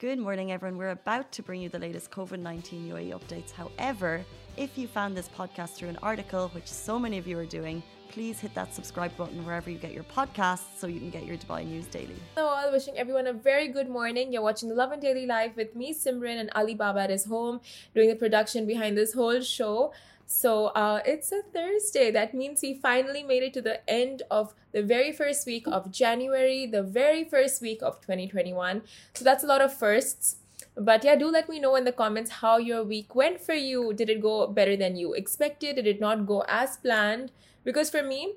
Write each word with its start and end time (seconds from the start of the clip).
Good 0.00 0.20
morning, 0.20 0.52
everyone. 0.52 0.78
We're 0.78 0.90
about 0.90 1.32
to 1.32 1.42
bring 1.42 1.60
you 1.60 1.68
the 1.68 1.80
latest 1.80 2.12
COVID 2.12 2.38
19 2.38 2.88
UAE 2.88 3.18
updates. 3.18 3.50
However, 3.50 4.24
if 4.56 4.78
you 4.78 4.86
found 4.86 5.16
this 5.16 5.28
podcast 5.36 5.70
through 5.70 5.88
an 5.88 5.98
article, 6.04 6.50
which 6.50 6.68
so 6.68 7.00
many 7.00 7.18
of 7.18 7.26
you 7.26 7.36
are 7.36 7.44
doing, 7.44 7.82
please 8.08 8.38
hit 8.38 8.54
that 8.54 8.72
subscribe 8.72 9.16
button 9.16 9.44
wherever 9.44 9.68
you 9.68 9.76
get 9.76 9.92
your 9.92 10.04
podcasts 10.04 10.78
so 10.78 10.86
you 10.86 11.00
can 11.00 11.10
get 11.10 11.26
your 11.26 11.36
Dubai 11.36 11.66
news 11.66 11.86
daily. 11.86 12.14
Hello, 12.36 12.46
all. 12.46 12.70
Wishing 12.70 12.96
everyone 12.96 13.26
a 13.26 13.32
very 13.32 13.66
good 13.66 13.88
morning. 13.88 14.32
You're 14.32 14.42
watching 14.42 14.68
the 14.68 14.76
Lovin 14.76 15.00
Daily 15.00 15.26
Live 15.26 15.56
with 15.56 15.74
me, 15.74 15.92
Simran, 15.92 16.38
and 16.38 16.48
Ali 16.54 16.76
Baba 16.76 17.00
at 17.00 17.10
his 17.10 17.24
home, 17.24 17.60
doing 17.92 18.08
the 18.08 18.14
production 18.14 18.68
behind 18.68 18.96
this 18.96 19.14
whole 19.14 19.40
show. 19.40 19.92
So 20.30 20.66
uh, 20.66 21.00
it's 21.06 21.32
a 21.32 21.40
Thursday. 21.54 22.10
That 22.10 22.34
means 22.34 22.60
we 22.60 22.74
finally 22.74 23.22
made 23.22 23.42
it 23.42 23.54
to 23.54 23.62
the 23.62 23.80
end 23.88 24.22
of 24.30 24.54
the 24.72 24.82
very 24.82 25.10
first 25.10 25.46
week 25.46 25.66
of 25.66 25.90
January, 25.90 26.66
the 26.66 26.82
very 26.82 27.24
first 27.24 27.62
week 27.62 27.82
of 27.82 27.98
2021. 28.02 28.82
So 29.14 29.24
that's 29.24 29.42
a 29.42 29.46
lot 29.46 29.62
of 29.62 29.72
firsts. 29.72 30.36
But 30.76 31.02
yeah, 31.02 31.16
do 31.16 31.30
let 31.30 31.48
me 31.48 31.58
know 31.58 31.76
in 31.76 31.84
the 31.84 31.92
comments 31.92 32.30
how 32.30 32.58
your 32.58 32.84
week 32.84 33.14
went 33.14 33.40
for 33.40 33.54
you. 33.54 33.94
Did 33.94 34.10
it 34.10 34.20
go 34.20 34.46
better 34.46 34.76
than 34.76 34.96
you 34.96 35.14
expected? 35.14 35.76
Did 35.76 35.86
it 35.86 35.98
not 35.98 36.26
go 36.26 36.44
as 36.46 36.76
planned? 36.76 37.32
Because 37.64 37.88
for 37.88 38.02
me, 38.02 38.34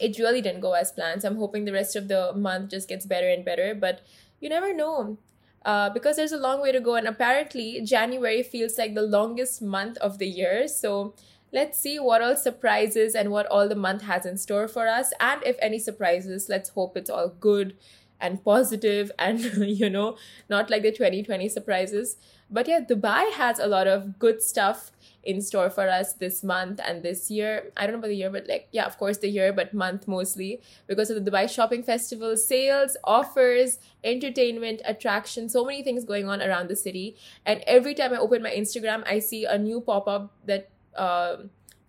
it 0.00 0.18
really 0.18 0.42
didn't 0.42 0.60
go 0.60 0.74
as 0.74 0.92
planned. 0.92 1.22
So 1.22 1.28
I'm 1.28 1.36
hoping 1.38 1.64
the 1.64 1.72
rest 1.72 1.96
of 1.96 2.08
the 2.08 2.34
month 2.34 2.70
just 2.70 2.86
gets 2.86 3.06
better 3.06 3.30
and 3.30 3.46
better. 3.46 3.74
But 3.74 4.02
you 4.40 4.50
never 4.50 4.74
know 4.74 5.16
uh, 5.64 5.90
because 5.90 6.16
there's 6.16 6.32
a 6.32 6.38
long 6.38 6.60
way 6.60 6.72
to 6.72 6.80
go. 6.80 6.94
And 6.94 7.06
apparently, 7.06 7.80
January 7.82 8.42
feels 8.42 8.78
like 8.78 8.94
the 8.94 9.02
longest 9.02 9.62
month 9.62 9.96
of 9.98 10.18
the 10.18 10.26
year. 10.26 10.68
So 10.68 11.14
let's 11.52 11.78
see 11.78 11.98
what 11.98 12.20
all 12.20 12.36
surprises 12.36 13.14
and 13.14 13.30
what 13.30 13.46
all 13.46 13.68
the 13.68 13.76
month 13.76 14.02
has 14.02 14.26
in 14.26 14.36
store 14.36 14.68
for 14.68 14.88
us. 14.88 15.12
And 15.20 15.42
if 15.44 15.56
any 15.60 15.78
surprises, 15.78 16.48
let's 16.48 16.70
hope 16.70 16.96
it's 16.96 17.10
all 17.10 17.28
good 17.28 17.76
and 18.20 18.44
positive 18.44 19.10
and, 19.18 19.40
you 19.66 19.90
know, 19.90 20.16
not 20.48 20.70
like 20.70 20.82
the 20.82 20.92
2020 20.92 21.48
surprises. 21.48 22.16
But 22.50 22.68
yeah, 22.68 22.80
Dubai 22.80 23.32
has 23.32 23.58
a 23.58 23.66
lot 23.66 23.86
of 23.86 24.18
good 24.18 24.42
stuff 24.42 24.92
in 25.22 25.40
store 25.40 25.70
for 25.70 25.88
us 25.88 26.12
this 26.12 26.42
month 26.44 26.80
and 26.86 27.02
this 27.02 27.30
year. 27.30 27.72
I 27.76 27.86
don't 27.86 27.92
know 27.92 27.98
about 27.98 28.08
the 28.08 28.16
year, 28.16 28.30
but 28.30 28.46
like, 28.48 28.68
yeah, 28.72 28.84
of 28.84 28.98
course, 28.98 29.18
the 29.18 29.28
year, 29.28 29.52
but 29.52 29.72
month 29.72 30.06
mostly 30.06 30.60
because 30.86 31.10
of 31.10 31.24
the 31.24 31.30
Dubai 31.30 31.48
Shopping 31.48 31.82
Festival, 31.82 32.36
sales, 32.36 32.96
offers, 33.04 33.78
entertainment, 34.02 34.82
attraction, 34.84 35.48
so 35.48 35.64
many 35.64 35.82
things 35.82 36.04
going 36.04 36.28
on 36.28 36.42
around 36.42 36.68
the 36.68 36.76
city. 36.76 37.16
And 37.46 37.62
every 37.66 37.94
time 37.94 38.12
I 38.12 38.18
open 38.18 38.42
my 38.42 38.50
Instagram, 38.50 39.02
I 39.06 39.18
see 39.18 39.44
a 39.44 39.58
new 39.58 39.80
pop 39.80 40.06
up 40.06 40.32
that, 40.46 40.68
uh, 40.94 41.36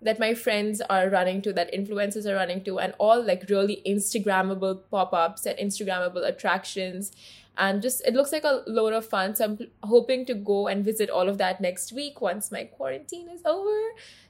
that 0.06 0.20
my 0.20 0.34
friends 0.34 0.82
are 0.90 1.10
running 1.10 1.42
to, 1.42 1.52
that 1.52 1.74
influencers 1.74 2.26
are 2.26 2.36
running 2.36 2.64
to, 2.64 2.80
and 2.80 2.94
all 2.98 3.22
like 3.22 3.44
really 3.50 3.82
Instagrammable 3.86 4.84
pop 4.90 5.14
ups 5.14 5.46
and 5.46 5.58
Instagrammable 5.60 6.26
attractions 6.26 7.12
and 7.58 7.82
just 7.82 8.02
it 8.06 8.14
looks 8.14 8.32
like 8.32 8.44
a 8.44 8.64
load 8.68 8.94
of 8.94 9.06
fun. 9.06 9.36
So 9.36 9.46
I'm 9.46 9.60
hoping 9.84 10.26
to 10.26 10.34
go 10.34 10.68
and 10.68 10.84
visit 10.84 11.10
all 11.10 11.30
of 11.30 11.38
that 11.38 11.62
next 11.62 11.92
week 11.92 12.22
once 12.22 12.52
my 12.52 12.66
quarantine 12.66 13.30
is 13.30 13.42
over. 13.46 13.80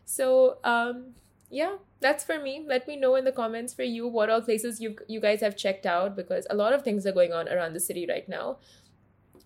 So 0.05 0.57
um, 0.63 1.15
yeah, 1.49 1.75
that's 1.99 2.23
for 2.23 2.39
me. 2.39 2.63
Let 2.67 2.87
me 2.87 2.95
know 2.95 3.15
in 3.15 3.25
the 3.25 3.31
comments 3.31 3.73
for 3.73 3.83
you 3.83 4.07
what 4.07 4.29
all 4.29 4.41
places 4.41 4.79
you 4.79 4.95
you 5.07 5.19
guys 5.19 5.41
have 5.41 5.55
checked 5.55 5.85
out 5.85 6.15
because 6.15 6.45
a 6.49 6.55
lot 6.55 6.73
of 6.73 6.83
things 6.83 7.05
are 7.05 7.11
going 7.11 7.33
on 7.33 7.47
around 7.49 7.73
the 7.73 7.79
city 7.79 8.05
right 8.07 8.27
now. 8.27 8.57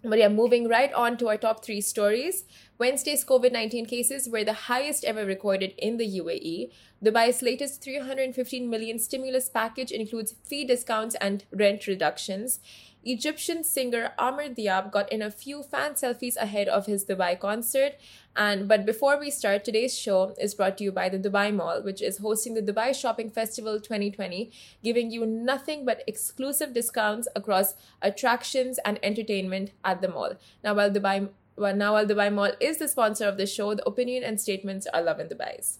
But 0.01 0.19
yeah, 0.19 0.29
moving 0.29 0.69
right 0.69 0.93
on 0.93 1.17
to 1.17 1.27
our 1.27 1.37
top 1.37 1.63
three 1.63 1.81
stories. 1.81 2.45
Wednesday's 2.79 3.25
COVID 3.25 3.51
19 3.51 3.87
cases 3.87 4.29
were 4.29 4.45
the 4.45 4.53
highest 4.53 5.03
ever 5.03 5.25
recorded 5.25 5.73
in 5.77 5.97
the 5.97 6.07
UAE. 6.19 6.71
Dubai's 7.03 7.41
latest 7.41 7.83
315 7.83 8.69
million 8.69 8.97
stimulus 8.97 9.49
package 9.49 9.91
includes 9.91 10.35
fee 10.45 10.63
discounts 10.63 11.13
and 11.15 11.43
rent 11.51 11.87
reductions. 11.87 12.61
Egyptian 13.03 13.65
singer 13.65 14.13
Amr 14.17 14.47
Diab 14.49 14.93
got 14.93 15.11
in 15.11 15.21
a 15.21 15.29
few 15.29 15.61
fan 15.61 15.95
selfies 15.95 16.37
ahead 16.37 16.69
of 16.69 16.85
his 16.85 17.03
Dubai 17.03 17.37
concert. 17.37 17.95
And 18.33 18.69
but 18.69 18.85
before 18.85 19.19
we 19.19 19.29
start, 19.29 19.65
today's 19.65 19.97
show 19.97 20.33
is 20.39 20.55
brought 20.55 20.77
to 20.77 20.85
you 20.85 20.93
by 20.93 21.09
the 21.09 21.19
Dubai 21.19 21.53
Mall, 21.53 21.81
which 21.83 22.01
is 22.01 22.19
hosting 22.19 22.53
the 22.53 22.61
Dubai 22.61 22.95
Shopping 22.95 23.29
Festival 23.29 23.81
2020, 23.81 24.51
giving 24.81 25.11
you 25.11 25.25
nothing 25.25 25.83
but 25.83 26.01
exclusive 26.07 26.73
discounts 26.73 27.27
across 27.35 27.73
attractions 28.01 28.79
and 28.85 28.99
entertainment 29.03 29.71
at 29.83 30.01
the 30.01 30.07
mall. 30.07 30.35
Now, 30.63 30.75
while 30.75 30.91
Dubai 30.91 31.29
now 31.59 31.93
while 31.93 32.05
Dubai 32.05 32.33
Mall 32.33 32.51
is 32.59 32.77
the 32.77 32.87
sponsor 32.87 33.25
of 33.25 33.37
the 33.37 33.45
show, 33.45 33.75
the 33.75 33.85
opinion 33.85 34.23
and 34.23 34.39
statements 34.39 34.87
are 34.93 35.01
Lovin 35.01 35.27
Dubai's. 35.27 35.79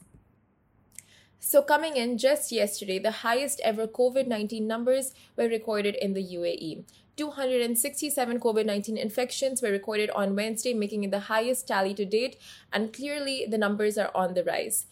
So, 1.40 1.62
coming 1.62 1.96
in 1.96 2.18
just 2.18 2.52
yesterday, 2.52 3.00
the 3.00 3.24
highest 3.24 3.62
ever 3.64 3.88
COVID 3.88 4.28
19 4.28 4.68
numbers 4.68 5.14
were 5.38 5.48
recorded 5.48 5.96
in 5.96 6.14
the 6.14 6.24
UAE. 6.24 6.84
267 7.16 8.40
COVID 8.40 8.66
19 8.66 8.98
infections 8.98 9.62
were 9.62 9.72
recorded 9.72 10.10
on 10.12 10.36
Wednesday, 10.36 10.74
making 10.74 11.06
it 11.06 11.12
the 11.12 11.22
highest 11.32 11.68
tally 11.68 11.94
to 11.94 12.04
date, 12.04 12.36
and 12.74 12.92
clearly 12.92 13.46
the 13.50 13.58
numbers 13.58 13.98
are 13.98 14.12
on 14.14 14.34
the 14.34 14.44
rise. 14.44 14.86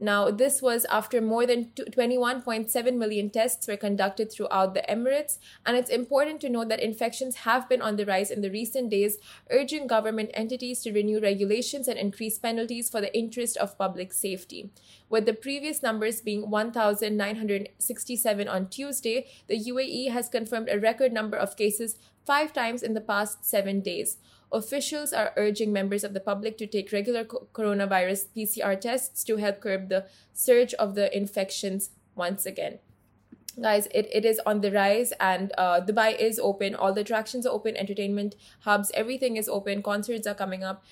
Now, 0.00 0.30
this 0.30 0.62
was 0.62 0.84
after 0.84 1.20
more 1.20 1.44
than 1.44 1.72
21.7 1.74 2.96
million 2.96 3.30
tests 3.30 3.66
were 3.66 3.76
conducted 3.76 4.30
throughout 4.30 4.74
the 4.74 4.84
Emirates, 4.88 5.38
and 5.66 5.76
it's 5.76 5.90
important 5.90 6.40
to 6.42 6.48
note 6.48 6.68
that 6.68 6.78
infections 6.78 7.38
have 7.38 7.68
been 7.68 7.82
on 7.82 7.96
the 7.96 8.06
rise 8.06 8.30
in 8.30 8.40
the 8.40 8.50
recent 8.50 8.90
days, 8.90 9.18
urging 9.50 9.88
government 9.88 10.30
entities 10.34 10.82
to 10.82 10.92
renew 10.92 11.18
regulations 11.18 11.88
and 11.88 11.98
increase 11.98 12.38
penalties 12.38 12.88
for 12.88 13.00
the 13.00 13.12
interest 13.16 13.56
of 13.56 13.76
public 13.76 14.12
safety. 14.12 14.70
With 15.08 15.26
the 15.26 15.34
previous 15.34 15.82
numbers 15.82 16.20
being 16.20 16.48
1,967 16.48 18.48
on 18.48 18.68
Tuesday, 18.68 19.26
the 19.48 19.58
UAE 19.58 20.12
has 20.12 20.28
confirmed 20.28 20.68
a 20.70 20.78
record 20.78 21.12
number 21.12 21.36
of 21.36 21.56
cases 21.56 21.98
five 22.30 22.52
times 22.52 22.82
in 22.82 22.94
the 22.94 23.06
past 23.12 23.44
seven 23.54 23.80
days 23.80 24.18
officials 24.52 25.12
are 25.12 25.32
urging 25.36 25.72
members 25.72 26.04
of 26.04 26.14
the 26.14 26.20
public 26.20 26.56
to 26.58 26.66
take 26.66 26.92
regular 26.92 27.24
coronavirus 27.24 28.26
PCR 28.36 28.80
tests 28.80 29.24
to 29.24 29.36
help 29.36 29.60
curb 29.60 29.88
the 29.88 30.06
surge 30.32 30.74
of 30.74 30.94
the 30.94 31.14
infections 31.16 31.90
once 32.14 32.46
again. 32.46 32.78
Guys, 33.60 33.88
it, 33.92 34.08
it 34.12 34.24
is 34.24 34.40
on 34.46 34.60
the 34.60 34.70
rise, 34.70 35.12
and 35.18 35.52
uh, 35.58 35.80
Dubai 35.80 36.16
is 36.16 36.38
open. 36.38 36.76
All 36.76 36.92
the 36.92 37.00
attractions 37.00 37.44
are 37.44 37.52
open, 37.52 37.76
entertainment 37.76 38.36
hubs, 38.60 38.92
everything 38.94 39.36
is 39.36 39.48
open, 39.48 39.82
concerts 39.82 40.26
are 40.28 40.34
coming 40.34 40.62
up, 40.62 40.84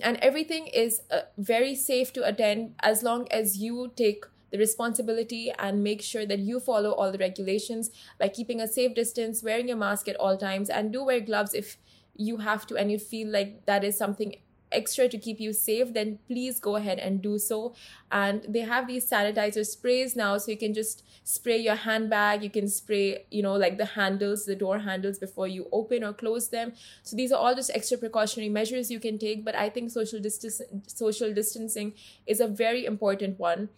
and 0.00 0.16
everything 0.18 0.66
is 0.68 1.02
uh, 1.10 1.22
very 1.36 1.74
safe 1.74 2.12
to 2.14 2.26
attend 2.26 2.74
as 2.80 3.02
long 3.02 3.28
as 3.30 3.58
you 3.58 3.92
take 3.94 4.24
the 4.54 4.58
responsibility 4.58 5.52
and 5.58 5.82
make 5.82 6.00
sure 6.00 6.24
that 6.24 6.38
you 6.38 6.60
follow 6.60 6.92
all 6.92 7.10
the 7.10 7.18
regulations 7.18 7.90
by 8.20 8.28
keeping 8.28 8.60
a 8.60 8.68
safe 8.68 8.94
distance, 8.94 9.42
wearing 9.42 9.66
your 9.66 9.76
mask 9.76 10.06
at 10.06 10.14
all 10.14 10.36
times, 10.36 10.70
and 10.70 10.92
do 10.92 11.02
wear 11.02 11.18
gloves 11.18 11.54
if 11.54 11.76
you 12.14 12.36
have 12.36 12.64
to 12.64 12.76
and 12.76 12.92
you 12.92 12.96
feel 12.96 13.28
like 13.28 13.66
that 13.66 13.82
is 13.82 13.98
something 13.98 14.36
extra 14.70 15.08
to 15.08 15.18
keep 15.18 15.40
you 15.40 15.52
safe, 15.52 15.92
then 15.92 16.18
please 16.28 16.60
go 16.60 16.76
ahead 16.76 16.98
and 16.98 17.20
do 17.22 17.38
so. 17.38 17.74
And 18.12 18.44
they 18.48 18.60
have 18.60 18.86
these 18.86 19.08
sanitizer 19.08 19.66
sprays 19.66 20.14
now, 20.14 20.38
so 20.38 20.52
you 20.52 20.56
can 20.56 20.72
just 20.72 21.04
spray 21.24 21.58
your 21.58 21.74
handbag. 21.74 22.42
You 22.44 22.50
can 22.50 22.68
spray, 22.68 23.26
you 23.30 23.42
know, 23.42 23.54
like 23.54 23.78
the 23.78 23.86
handles, 23.86 24.44
the 24.44 24.54
door 24.54 24.78
handles 24.80 25.18
before 25.18 25.48
you 25.48 25.66
open 25.72 26.04
or 26.04 26.12
close 26.12 26.48
them. 26.48 26.74
So 27.02 27.16
these 27.16 27.32
are 27.32 27.38
all 27.38 27.54
just 27.54 27.70
extra 27.74 27.98
precautionary 27.98 28.50
measures 28.50 28.90
you 28.90 29.00
can 29.00 29.18
take. 29.18 29.44
But 29.44 29.54
I 29.54 29.68
think 29.68 29.90
social 29.90 30.20
distance, 30.20 30.60
social 30.86 31.32
distancing 31.32 31.94
is 32.26 32.40
a 32.40 32.46
very 32.46 32.84
important 32.84 33.38
one 33.38 33.68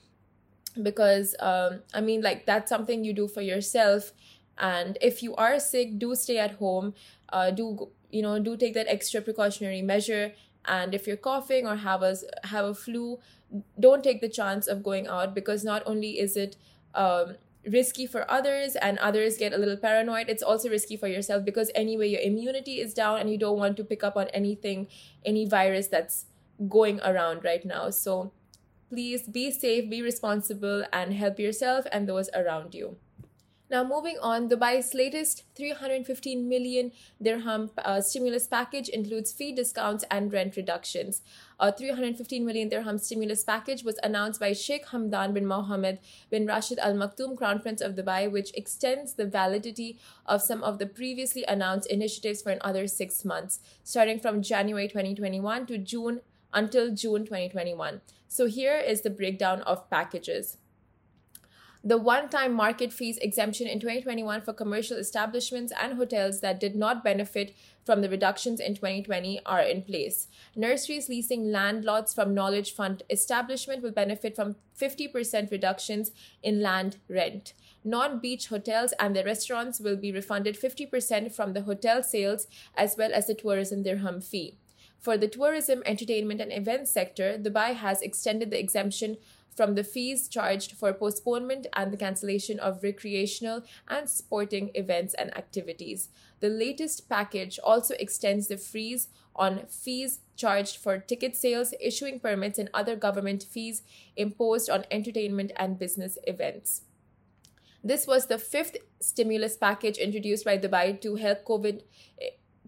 because 0.83 1.35
um, 1.41 1.81
I 1.95 2.01
mean, 2.01 2.23
like 2.23 2.47
that's 2.47 2.69
something 2.69 3.05
you 3.05 3.13
do 3.13 3.29
for 3.29 3.43
yourself. 3.43 4.13
And 4.59 4.97
if 5.01 5.23
you 5.23 5.35
are 5.37 5.59
sick, 5.59 5.99
do 5.99 6.15
stay 6.15 6.39
at 6.39 6.53
home. 6.53 6.95
Uh, 7.29 7.51
do 7.51 7.91
you 8.11 8.23
know 8.23 8.39
do 8.39 8.57
take 8.57 8.75
that 8.75 8.87
extra 8.89 9.21
precautionary 9.21 9.83
measure 9.83 10.33
and 10.65 10.95
if 10.95 11.07
you're 11.07 11.17
coughing 11.17 11.67
or 11.67 11.77
have 11.77 12.03
a 12.03 12.15
have 12.45 12.65
a 12.65 12.75
flu 12.75 13.19
don't 13.79 14.03
take 14.03 14.21
the 14.21 14.29
chance 14.29 14.67
of 14.67 14.83
going 14.83 15.07
out 15.07 15.35
because 15.35 15.65
not 15.65 15.83
only 15.87 16.19
is 16.19 16.37
it 16.37 16.57
um, 16.95 17.37
risky 17.67 18.07
for 18.07 18.29
others 18.31 18.77
and 18.77 18.99
others 18.99 19.37
get 19.37 19.53
a 19.53 19.59
little 19.59 19.77
paranoid 19.77 20.29
it's 20.29 20.43
also 20.43 20.69
risky 20.69 20.97
for 20.97 21.09
yourself 21.09 21.45
because 21.45 21.71
anyway 21.75 22.09
your 22.09 22.21
immunity 22.21 22.81
is 22.81 22.95
down 22.95 23.19
and 23.19 23.31
you 23.31 23.39
don't 23.39 23.59
want 23.59 23.77
to 23.77 23.85
pick 23.85 24.05
up 24.05 24.17
on 24.17 24.29
anything 24.29 24.87
any 25.25 25.47
virus 25.49 25.89
that's 25.89 26.27
going 26.69 27.01
around 27.01 27.45
right 27.45 27.65
now 27.65 27.91
so 27.91 28.33
please 28.89 29.23
be 29.23 29.51
safe 29.51 29.89
be 29.91 30.03
responsible 30.03 30.85
and 30.93 31.15
help 31.15 31.39
yourself 31.39 31.87
and 31.93 32.09
those 32.09 32.31
around 32.35 32.75
you 32.75 32.97
now, 33.69 33.83
moving 33.83 34.17
on, 34.23 34.49
Dubai's 34.49 34.95
latest 34.95 35.43
315 35.57 36.49
million 36.49 36.93
dirham 37.21 37.69
uh, 37.79 38.01
stimulus 38.01 38.47
package 38.47 38.89
includes 38.89 39.33
fee 39.33 39.51
discounts 39.51 40.05
and 40.09 40.33
rent 40.33 40.55
reductions. 40.55 41.23
A 41.59 41.73
315 41.73 42.47
million 42.47 42.69
dirham 42.69 42.99
stimulus 42.99 43.43
package 43.43 43.83
was 43.83 43.99
announced 44.05 44.39
by 44.39 44.53
Sheikh 44.53 44.87
Hamdan 44.87 45.35
bin 45.35 45.47
Mohammed 45.47 45.99
bin 46.31 46.47
Rashid 46.47 46.79
Al 46.79 46.95
Maktoum, 46.95 47.37
Crown 47.37 47.59
Prince 47.59 47.81
of 47.81 47.97
Dubai, 47.97 48.31
which 48.31 48.53
extends 48.55 49.15
the 49.15 49.27
validity 49.27 49.99
of 50.27 50.43
some 50.43 50.63
of 50.63 50.79
the 50.79 50.87
previously 50.87 51.45
announced 51.49 51.91
initiatives 51.91 52.43
for 52.43 52.51
another 52.51 52.87
six 52.87 53.25
months, 53.25 53.59
starting 53.83 54.21
from 54.21 54.43
January 54.43 54.87
2021 54.87 55.67
to 55.67 55.77
June 55.77 56.21
until 56.53 56.95
June 56.95 57.25
2021. 57.25 58.01
So, 58.29 58.47
here 58.47 58.77
is 58.77 59.03
the 59.03 59.11
breakdown 59.11 59.63
of 59.63 59.89
packages. 59.91 60.59
The 61.87 61.97
one 61.97 62.29
time 62.29 62.53
market 62.53 62.93
fees 62.93 63.17
exemption 63.19 63.69
in 63.69 63.79
2021 63.79 64.41
for 64.41 64.53
commercial 64.53 64.97
establishments 64.97 65.73
and 65.81 65.97
hotels 65.97 66.41
that 66.41 66.59
did 66.59 66.75
not 66.75 67.05
benefit 67.05 67.55
from 67.85 68.03
the 68.03 68.11
reductions 68.11 68.59
in 68.59 68.75
2020 68.75 69.41
are 69.47 69.61
in 69.61 69.83
place. 69.83 70.27
Nurseries 70.57 71.09
leasing 71.09 71.53
land 71.53 71.85
lots 71.85 72.13
from 72.13 72.35
Knowledge 72.35 72.75
Fund 72.75 73.05
establishment 73.09 73.85
will 73.85 73.93
benefit 73.93 74.35
from 74.35 74.57
50% 74.77 75.53
reductions 75.53 76.11
in 76.43 76.61
land 76.61 76.97
rent. 77.09 77.53
Non 77.85 78.19
beach 78.19 78.49
hotels 78.49 78.93
and 78.99 79.15
their 79.15 79.25
restaurants 79.25 79.79
will 79.79 79.97
be 79.97 80.11
refunded 80.11 80.61
50% 80.61 81.33
from 81.33 81.53
the 81.53 81.63
hotel 81.63 82.03
sales 82.03 82.49
as 82.77 82.97
well 82.99 83.13
as 83.15 83.29
the 83.29 83.35
tourism 83.35 83.85
dirham 83.85 84.21
fee. 84.21 84.59
For 85.07 85.17
the 85.17 85.29
tourism, 85.29 85.85
entertainment, 85.87 86.41
and 86.41 86.53
events 86.53 86.91
sector, 86.91 87.39
Dubai 87.39 87.75
has 87.75 88.03
extended 88.03 88.51
the 88.51 88.59
exemption 88.59 89.19
from 89.55 89.77
the 89.77 89.85
fees 89.85 90.27
charged 90.27 90.73
for 90.73 90.93
postponement 90.93 91.69
and 91.75 91.93
the 91.93 91.97
cancellation 91.97 92.59
of 92.59 92.83
recreational 92.83 93.63
and 93.87 94.11
sporting 94.11 94.73
events 94.75 95.15
and 95.15 95.31
activities. 95.37 96.09
The 96.41 96.49
latest 96.49 97.09
package 97.09 97.61
also 97.63 97.95
extends 98.01 98.49
the 98.49 98.57
freeze 98.57 99.07
on 99.37 99.67
fees 99.69 100.23
charged 100.35 100.79
for 100.79 100.99
ticket 100.99 101.37
sales, 101.37 101.73
issuing 101.81 102.19
permits, 102.19 102.59
and 102.59 102.69
other 102.75 102.97
government 102.97 103.45
fees 103.45 103.83
imposed 104.17 104.69
on 104.69 104.87
entertainment 104.91 105.53
and 105.55 105.79
business 105.79 106.19
events. 106.27 106.83
This 107.85 108.09
was 108.09 108.27
the 108.27 108.39
fifth 108.39 108.79
stimulus 109.01 109.57
package 109.57 109.99
introduced 109.99 110.45
by 110.45 110.59
Dubai 110.59 111.01
to 111.03 111.15
help 111.15 111.45
COVID 111.45 111.83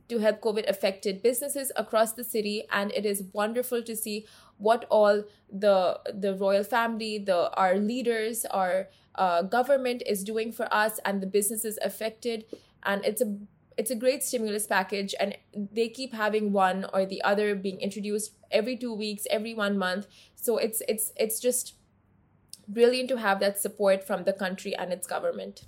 to 0.09 0.19
help 0.19 0.41
COVID 0.41 0.69
affected 0.69 1.23
businesses 1.23 1.71
across 1.77 2.13
the 2.13 2.25
city, 2.25 2.65
and 2.73 2.93
it 2.93 3.05
is 3.05 3.25
wonderful 3.33 3.83
to 3.83 3.95
see 3.95 4.27
what 4.57 4.87
all 4.91 5.25
the 5.51 6.01
the 6.13 6.35
royal 6.35 6.65
family, 6.65 7.19
the 7.19 7.51
our 7.55 7.77
leaders, 7.77 8.45
our 8.47 8.89
uh, 9.15 9.43
government 9.43 10.03
is 10.07 10.25
doing 10.25 10.53
for 10.53 10.73
us 10.73 10.99
and 11.05 11.21
the 11.23 11.27
businesses 11.27 11.79
affected, 11.83 12.45
and 12.83 13.05
it's 13.05 13.21
a 13.21 13.37
it's 13.77 13.91
a 13.91 13.95
great 13.95 14.23
stimulus 14.25 14.67
package. 14.67 15.15
And 15.21 15.37
they 15.53 15.89
keep 15.89 16.13
having 16.13 16.53
one 16.53 16.87
or 16.93 17.07
the 17.07 17.23
other 17.23 17.55
being 17.55 17.81
introduced 17.81 18.33
every 18.51 18.77
2 18.77 18.93
weeks 18.93 19.27
every 19.31 19.55
1 19.55 19.79
month. 19.79 20.07
So 20.35 20.57
it's 20.57 20.83
it's 20.89 21.13
it's 21.17 21.39
just 21.39 21.75
brilliant 22.67 23.09
to 23.09 23.17
have 23.17 23.41
that 23.41 23.59
support 23.59 24.05
from 24.05 24.25
the 24.25 24.33
country 24.33 24.75
and 24.77 24.93
its 24.93 25.07
government 25.07 25.63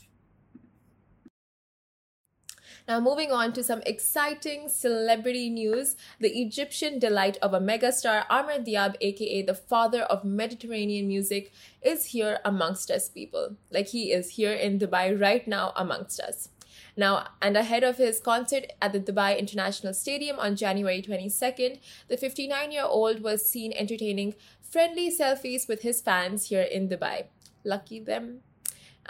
now, 2.89 3.01
moving 3.01 3.31
on 3.31 3.53
to 3.53 3.63
some 3.63 3.83
exciting 3.87 4.69
celebrity 4.69 5.51
news. 5.51 5.97
The 6.19 6.41
Egyptian 6.41 6.99
delight 6.99 7.37
of 7.43 7.55
a 7.55 7.61
megastar, 7.61 8.25
Amr 8.29 8.59
Diab, 8.59 8.97
aka 9.01 9.43
the 9.43 9.55
father 9.55 10.03
of 10.03 10.25
Mediterranean 10.25 11.07
music, 11.07 11.53
is 11.83 12.07
here 12.07 12.41
amongst 12.45 12.91
us, 12.91 13.09
people. 13.09 13.57
Like 13.71 13.89
he 13.89 14.13
is 14.13 14.31
here 14.31 14.53
in 14.53 14.79
Dubai 14.79 15.19
right 15.19 15.47
now 15.47 15.73
amongst 15.77 16.21
us. 16.21 16.49
Now, 16.97 17.29
and 17.41 17.57
ahead 17.57 17.85
of 17.85 17.99
his 17.99 18.21
concert 18.21 18.73
at 18.83 18.93
the 18.93 19.01
Dubai 19.01 19.39
International 19.39 19.95
Stadium 19.95 20.39
on 20.39 20.57
January 20.57 21.03
22nd, 21.03 21.79
the 22.09 22.17
59 22.17 22.73
year 22.73 22.85
old 22.85 23.23
was 23.23 23.47
seen 23.47 23.73
entertaining 23.73 24.35
friendly 24.61 25.11
selfies 25.11 25.69
with 25.69 25.83
his 25.83 26.01
fans 26.01 26.49
here 26.49 26.63
in 26.63 26.89
Dubai. 26.89 27.27
Lucky 27.65 28.01
them 28.01 28.41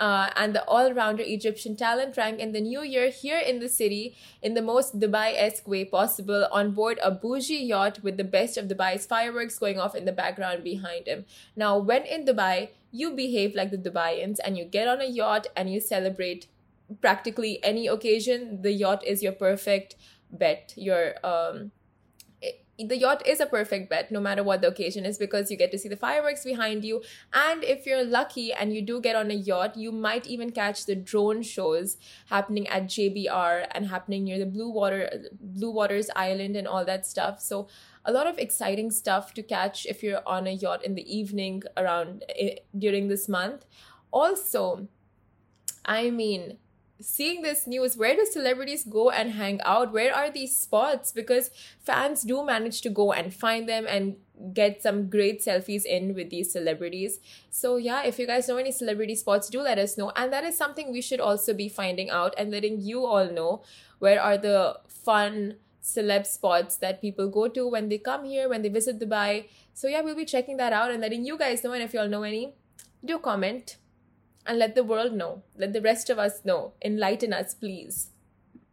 uh, 0.01 0.31
and 0.35 0.55
the 0.55 0.65
all 0.65 0.93
rounder 0.93 1.23
Egyptian 1.25 1.77
talent 1.77 2.17
rang 2.17 2.41
in 2.41 2.53
the 2.53 2.61
new 2.61 2.83
year 2.83 3.11
here 3.11 3.39
in 3.39 3.61
the 3.61 3.69
city 3.69 4.17
in 4.43 4.55
the 4.55 4.63
most 4.63 4.99
Dubai 4.99 5.35
esque 5.37 5.69
way 5.69 5.85
possible 5.85 6.49
on 6.51 6.73
board 6.73 6.99
a 7.03 7.11
bougie 7.11 7.63
yacht 7.73 8.03
with 8.03 8.17
the 8.17 8.25
best 8.25 8.57
of 8.57 8.67
Dubai's 8.67 9.07
fireworks 9.07 9.59
going 9.59 9.79
off 9.79 9.95
in 9.95 10.07
the 10.07 10.13
background 10.13 10.65
behind 10.65 11.07
him. 11.07 11.27
Now, 11.55 11.79
when 11.79 12.05
in 12.05 12.25
Dubai, 12.25 12.71
you 12.91 13.11
behave 13.13 13.55
like 13.55 13.71
the 13.71 13.79
Dubaians 13.79 14.39
and 14.43 14.57
you 14.57 14.65
get 14.65 14.89
on 14.89 15.01
a 15.01 15.05
yacht 15.05 15.47
and 15.55 15.71
you 15.71 15.81
celebrate 15.81 16.47
practically 17.01 17.63
any 17.63 17.87
occasion. 17.87 18.63
The 18.63 18.73
yacht 18.73 19.05
is 19.05 19.23
your 19.23 19.33
perfect 19.33 19.97
bet, 20.33 20.73
your 20.77 21.15
um, 21.25 21.73
the 22.89 22.97
yacht 22.97 23.27
is 23.27 23.41
a 23.41 23.47
perfect 23.47 23.91
bet 23.91 24.11
no 24.11 24.21
matter 24.21 24.43
what 24.43 24.61
the 24.61 24.69
occasion 24.69 25.05
is 25.05 25.19
because 25.19 25.51
you 25.51 25.57
get 25.57 25.71
to 25.73 25.79
see 25.79 25.89
the 25.89 25.97
fireworks 25.97 26.45
behind 26.45 26.85
you. 26.85 27.03
And 27.33 27.65
if 27.65 27.87
you're 27.87 28.05
lucky 28.05 28.53
and 28.53 28.75
you 28.75 28.83
do 28.83 29.01
get 29.01 29.17
on 29.17 29.31
a 29.31 29.35
yacht 29.35 29.77
you 29.77 29.93
might 29.93 30.27
even 30.27 30.51
catch 30.51 30.87
the 30.87 30.95
drone 30.95 31.43
shows 31.43 31.97
happening 32.27 32.69
at 32.69 32.85
JBR 32.85 33.67
and 33.73 33.89
happening 33.89 34.25
near 34.25 34.39
the 34.39 34.47
blue 34.47 34.71
water 34.71 35.29
blue 35.41 35.71
waters 35.71 36.11
island 36.17 36.57
and 36.57 36.67
all 36.67 36.85
that 36.85 37.07
stuff. 37.07 37.41
So 37.41 37.69
a 38.05 38.13
lot 38.13 38.27
of 38.27 38.39
exciting 38.39 38.91
stuff 38.91 39.35
to 39.35 39.43
catch 39.43 39.87
if 39.87 40.03
you're 40.03 40.27
on 40.27 40.47
a 40.47 40.53
yacht 40.53 40.85
in 40.85 40.95
the 40.95 41.19
evening 41.19 41.63
around 41.77 42.25
eh, 42.39 42.57
during 42.77 43.09
this 43.09 43.29
month. 43.29 43.67
Also 44.13 44.89
i 45.85 46.11
mean 46.11 46.59
seeing 47.01 47.43
this 47.43 47.67
news 47.67 47.97
where 47.97 48.15
do 48.15 48.27
celebrities 48.27 48.85
go 48.85 49.11
and 49.11 49.33
hang 49.33 49.61
out? 49.63 49.93
Where 49.93 50.15
are 50.15 50.31
these 50.31 50.57
spots? 50.57 51.13
Because 51.13 51.51
fans 51.81 52.23
do 52.23 52.45
manage 52.45 52.81
to 52.83 52.91
go 52.91 53.13
and 53.13 53.33
find 53.33 53.69
them 53.69 53.87
and 53.89 54.17
get 54.55 54.83
some 54.83 55.09
great 55.11 55.45
selfies 55.45 55.85
in 55.85 56.15
with 56.15 56.31
these 56.31 56.53
celebrities. 56.53 57.21
So 57.51 57.77
yeah 57.77 58.03
if 58.05 58.19
you 58.19 58.27
guys 58.27 58.49
know 58.49 58.57
any 58.57 58.73
celebrity 58.73 59.15
spots 59.15 59.49
do 59.49 59.61
let 59.63 59.79
us 59.79 59.99
know. 59.99 60.13
And 60.17 60.33
that 60.33 60.45
is 60.45 60.57
something 60.57 60.93
we 60.93 61.03
should 61.03 61.21
also 61.21 61.55
be 61.55 61.69
finding 61.69 62.11
out 62.11 62.35
and 62.39 62.51
letting 62.51 62.81
you 62.81 63.05
all 63.05 63.31
know 63.31 63.63
where 63.99 64.21
are 64.21 64.39
the 64.39 64.79
fun 64.89 65.57
celeb 65.83 66.27
spots 66.27 66.77
that 66.77 67.01
people 67.01 67.29
go 67.29 67.49
to 67.49 67.67
when 67.67 67.89
they 67.89 67.99
come 67.99 68.25
here 68.25 68.49
when 68.49 68.63
they 68.63 68.69
visit 68.69 68.99
dubai. 68.99 69.47
So 69.75 69.89
yeah 69.89 70.01
we'll 70.03 70.17
be 70.17 70.25
checking 70.25 70.57
that 70.59 70.73
out 70.73 70.91
and 70.91 71.01
letting 71.01 71.25
you 71.25 71.39
guys 71.39 71.65
know. 71.65 71.73
And 71.73 71.83
if 71.83 71.95
you 71.95 72.01
all 72.01 72.09
know 72.09 72.23
any 72.23 72.55
do 73.05 73.19
comment 73.19 73.77
and 74.47 74.59
let 74.59 74.75
the 74.75 74.85
world 74.85 75.13
know. 75.13 75.43
Let 75.57 75.73
the 75.73 75.81
rest 75.81 76.11
of 76.11 76.19
us 76.19 76.45
know. 76.45 76.73
Enlighten 76.83 77.33
us, 77.33 77.55
please. 77.55 78.11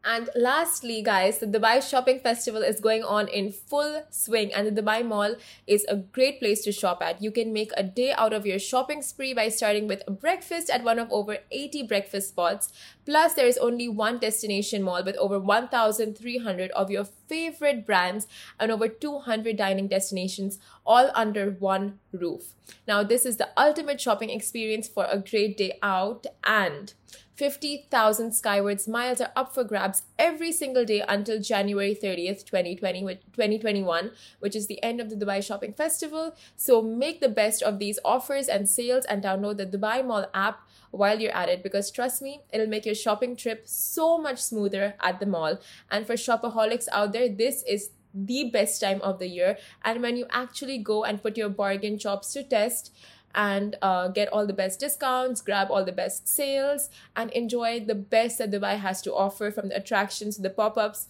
And 0.08 0.30
lastly, 0.38 1.02
guys, 1.02 1.40
the 1.40 1.46
Dubai 1.46 1.86
Shopping 1.86 2.22
Festival 2.22 2.62
is 2.62 2.80
going 2.80 3.04
on 3.04 3.28
in 3.28 3.52
full 3.52 4.04
swing, 4.10 4.54
and 4.54 4.66
the 4.66 4.82
Dubai 4.82 5.06
Mall 5.06 5.36
is 5.68 5.86
a 5.90 5.98
great 5.98 6.40
place 6.40 6.62
to 6.64 6.72
shop 6.72 7.04
at. 7.04 7.22
You 7.22 7.30
can 7.30 7.52
make 7.52 7.72
a 7.76 7.84
day 7.84 8.14
out 8.14 8.32
of 8.32 8.46
your 8.46 8.58
shopping 8.58 9.02
spree 9.02 9.34
by 9.34 9.50
starting 9.50 9.86
with 9.86 10.04
a 10.08 10.12
breakfast 10.12 10.70
at 10.70 10.86
one 10.86 10.98
of 10.98 11.12
over 11.12 11.40
80 11.52 11.84
breakfast 11.88 12.30
spots. 12.30 12.72
Plus, 13.06 13.34
there 13.34 13.48
is 13.48 13.58
only 13.58 13.90
one 13.90 14.18
destination 14.18 14.82
mall 14.82 15.04
with 15.04 15.18
over 15.18 15.40
1,300 15.40 16.72
of 16.72 16.90
your 16.90 17.04
favorite 17.04 17.86
brands 17.86 18.28
and 18.62 18.72
over 18.72 18.88
200 18.88 19.58
dining 19.58 19.90
destinations 19.90 20.58
all 20.86 21.12
under 21.16 21.52
one 21.52 22.00
roof. 22.14 22.54
Now, 22.88 23.04
this 23.04 23.26
is 23.26 23.36
the 23.36 23.50
ultimate 23.58 24.00
shopping 24.00 24.30
experience 24.30 24.88
for 24.88 25.06
a 25.12 25.20
great 25.20 25.58
day 25.58 25.80
out 25.84 26.26
and 26.46 26.94
50,000 27.38 28.32
Skywards 28.32 28.88
miles 28.88 29.22
are 29.22 29.32
up 29.36 29.54
for 29.54 29.64
grabs 29.64 30.02
every 30.18 30.52
single 30.52 30.84
day 30.84 31.04
until 31.08 31.40
January 31.40 31.94
30th, 31.94 32.44
2020, 32.46 33.02
2021, 33.02 34.10
which 34.40 34.56
is 34.56 34.66
the 34.66 34.82
end 34.82 35.00
of 35.00 35.12
the 35.12 35.16
Dubai 35.16 35.44
Shopping 35.44 35.72
Festival. 35.72 36.36
So 36.56 36.82
make 36.82 37.22
the 37.22 37.30
best 37.30 37.62
of 37.62 37.78
these 37.78 38.00
offers 38.04 38.48
and 38.48 38.68
sales 38.68 39.06
and 39.06 39.24
download 39.24 39.58
the 39.58 39.68
Dubai 39.68 40.04
Mall 40.04 40.26
app 40.34 40.62
while 40.90 41.20
you're 41.20 41.36
at 41.36 41.48
it 41.48 41.62
because 41.62 41.92
trust 41.92 42.24
me, 42.24 42.42
it'll 42.52 42.66
make 42.66 42.88
your 42.88 42.96
shopping 42.96 43.36
trip 43.36 43.68
so 43.68 44.18
much 44.18 44.40
smoother 44.40 44.96
at 45.00 45.20
the 45.20 45.28
mall. 45.28 45.60
And 45.92 46.08
for 46.08 46.14
shopaholics 46.14 46.88
out 46.92 47.14
there, 47.14 47.30
this 47.30 47.64
is 47.68 47.92
the 48.16 48.50
best 48.50 48.82
time 48.82 49.00
of 49.02 49.20
the 49.20 49.28
year. 49.28 49.58
And 49.86 50.02
when 50.02 50.18
you 50.18 50.26
actually 50.32 50.80
go 50.80 51.04
and 51.04 51.22
put 51.22 51.38
your 51.38 51.50
bargain 51.50 52.00
chops 52.00 52.34
to 52.34 52.42
test, 52.42 52.92
and 53.38 53.78
uh, 53.84 54.08
get 54.08 54.28
all 54.30 54.48
the 54.48 54.60
best 54.62 54.80
discounts, 54.80 55.42
grab 55.42 55.70
all 55.70 55.86
the 55.86 55.92
best 55.92 56.28
sales, 56.28 56.90
and 57.16 57.30
enjoy 57.32 57.80
the 57.80 57.96
best 57.96 58.40
that 58.40 58.50
Dubai 58.52 58.78
has 58.80 59.02
to 59.04 59.14
offer 59.14 59.52
from 59.52 59.70
the 59.70 59.78
attractions, 59.78 60.38
the 60.38 60.50
pop 60.50 60.76
ups, 60.76 61.08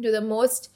to 0.00 0.12
the 0.12 0.20
most 0.20 0.70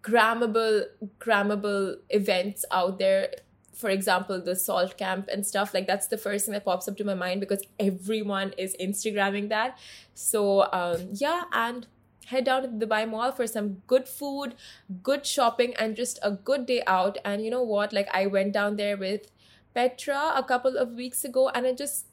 grammable, 0.00 0.86
grammable 1.20 1.96
events 2.08 2.64
out 2.72 2.98
there. 2.98 3.28
For 3.74 3.90
example, 3.90 4.40
the 4.40 4.56
salt 4.56 4.96
camp 4.96 5.28
and 5.30 5.46
stuff 5.46 5.74
like 5.74 5.86
that's 5.86 6.06
the 6.06 6.16
first 6.16 6.46
thing 6.46 6.54
that 6.54 6.64
pops 6.64 6.88
up 6.88 6.96
to 6.96 7.04
my 7.04 7.14
mind 7.14 7.40
because 7.40 7.62
everyone 7.78 8.54
is 8.56 8.74
Instagramming 8.80 9.50
that. 9.50 9.78
So, 10.14 10.72
um, 10.72 11.08
yeah, 11.12 11.42
and 11.52 11.86
head 12.26 12.44
down 12.44 12.62
to 12.62 12.68
the 12.68 12.86
Dubai 12.86 13.06
Mall 13.06 13.32
for 13.32 13.46
some 13.46 13.82
good 13.86 14.08
food, 14.08 14.54
good 15.02 15.26
shopping, 15.26 15.74
and 15.74 15.94
just 15.94 16.18
a 16.22 16.30
good 16.30 16.64
day 16.64 16.82
out. 16.86 17.18
And 17.22 17.44
you 17.44 17.50
know 17.50 17.62
what? 17.62 17.92
Like, 17.92 18.08
I 18.14 18.26
went 18.26 18.52
down 18.54 18.76
there 18.76 18.96
with 18.96 19.30
Petra 19.74 20.32
a 20.36 20.42
couple 20.42 20.76
of 20.76 20.92
weeks 20.92 21.24
ago, 21.24 21.48
and 21.48 21.66
it 21.66 21.76
just 21.76 22.06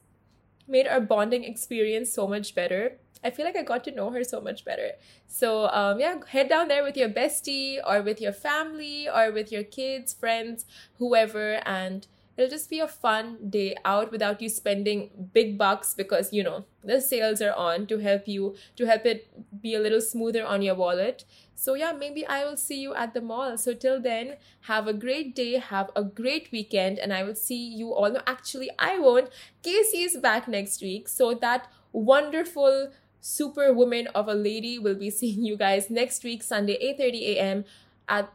made 0.66 0.86
our 0.86 1.00
bonding 1.00 1.44
experience 1.44 2.12
so 2.12 2.26
much 2.26 2.54
better. 2.54 2.98
I 3.22 3.30
feel 3.30 3.44
like 3.44 3.56
I 3.56 3.62
got 3.62 3.84
to 3.84 3.90
know 3.90 4.10
her 4.10 4.24
so 4.24 4.40
much 4.40 4.64
better. 4.64 4.92
So, 5.26 5.68
um, 5.68 6.00
yeah, 6.00 6.20
head 6.28 6.48
down 6.48 6.68
there 6.68 6.82
with 6.82 6.96
your 6.96 7.10
bestie 7.10 7.78
or 7.86 8.00
with 8.00 8.20
your 8.20 8.32
family 8.32 9.08
or 9.08 9.30
with 9.30 9.52
your 9.52 9.62
kids, 9.64 10.14
friends, 10.14 10.64
whoever, 10.98 11.60
and 11.66 12.06
it'll 12.40 12.50
just 12.50 12.70
be 12.70 12.80
a 12.80 12.88
fun 12.88 13.36
day 13.50 13.76
out 13.84 14.10
without 14.10 14.40
you 14.40 14.48
spending 14.48 15.10
big 15.34 15.58
bucks 15.58 15.92
because 15.92 16.32
you 16.32 16.42
know 16.42 16.64
the 16.82 17.00
sales 17.00 17.42
are 17.42 17.52
on 17.52 17.86
to 17.86 17.98
help 17.98 18.26
you 18.26 18.54
to 18.76 18.86
help 18.86 19.04
it 19.04 19.28
be 19.62 19.74
a 19.74 19.80
little 19.80 20.00
smoother 20.00 20.44
on 20.46 20.62
your 20.62 20.74
wallet. 20.74 21.24
So 21.54 21.74
yeah 21.74 21.92
maybe 21.92 22.26
i 22.26 22.42
will 22.44 22.56
see 22.56 22.80
you 22.80 22.94
at 22.94 23.12
the 23.12 23.20
mall. 23.20 23.58
So 23.58 23.74
till 23.74 24.00
then 24.00 24.36
have 24.62 24.86
a 24.86 24.94
great 24.94 25.34
day 25.34 25.58
have 25.58 25.90
a 25.94 26.02
great 26.02 26.48
weekend 26.50 26.98
and 26.98 27.12
i 27.12 27.22
will 27.22 27.34
see 27.34 27.62
you 27.82 27.92
all. 27.92 28.10
No 28.10 28.22
actually 28.26 28.70
i 28.78 28.98
won't. 28.98 29.28
Casey 29.62 30.02
is 30.02 30.16
back 30.16 30.48
next 30.48 30.80
week. 30.80 31.08
So 31.08 31.34
that 31.34 31.68
wonderful 31.92 32.90
superwoman 33.20 34.06
of 34.14 34.28
a 34.28 34.34
lady 34.34 34.78
will 34.78 34.94
be 34.94 35.10
seeing 35.20 35.44
you 35.44 35.54
guys 35.54 35.90
next 35.90 36.24
week 36.24 36.42
sunday 36.42 36.78
8.30 36.98 37.22
a.m 37.34 37.64
at 38.08 38.32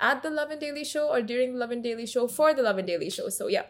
at 0.00 0.22
the 0.22 0.30
Lovin 0.30 0.58
Daily 0.58 0.84
Show 0.84 1.08
or 1.08 1.22
during 1.22 1.52
the 1.52 1.58
Lovin 1.58 1.82
Daily 1.82 2.06
Show 2.06 2.28
for 2.28 2.54
the 2.54 2.62
Lovin 2.62 2.86
Daily 2.86 3.10
Show. 3.10 3.28
So 3.28 3.48
yeah, 3.48 3.64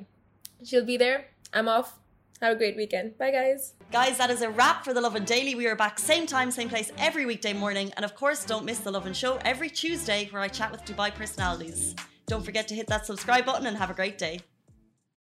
she'll 0.64 0.84
be 0.84 0.96
there. 0.96 1.26
I'm 1.52 1.68
off. 1.68 1.98
Have 2.40 2.54
a 2.54 2.56
great 2.56 2.76
weekend. 2.76 3.18
Bye, 3.18 3.32
guys. 3.32 3.74
Guys, 3.90 4.18
that 4.18 4.30
is 4.30 4.42
a 4.42 4.50
wrap 4.50 4.84
for 4.84 4.94
the 4.94 5.00
Lovin 5.00 5.24
Daily. 5.24 5.56
We 5.56 5.66
are 5.66 5.74
back 5.74 5.98
same 5.98 6.24
time, 6.26 6.50
same 6.50 6.68
place 6.68 6.92
every 6.96 7.26
weekday 7.26 7.52
morning. 7.52 7.92
And 7.96 8.04
of 8.04 8.14
course, 8.14 8.44
don't 8.44 8.64
miss 8.64 8.78
the 8.78 8.92
Lovin 8.92 9.12
Show 9.12 9.38
every 9.44 9.68
Tuesday 9.68 10.28
where 10.30 10.42
I 10.42 10.48
chat 10.48 10.70
with 10.70 10.84
Dubai 10.84 11.12
personalities. 11.12 11.96
Don't 12.26 12.44
forget 12.44 12.68
to 12.68 12.74
hit 12.74 12.86
that 12.88 13.06
subscribe 13.06 13.44
button 13.44 13.66
and 13.66 13.76
have 13.76 13.90
a 13.90 13.94
great 13.94 14.18
day. 14.18 14.40